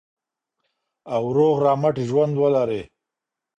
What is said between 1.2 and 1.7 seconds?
روغ